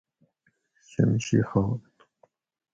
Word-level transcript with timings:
شمشی 0.89 1.41
خان 1.43 1.81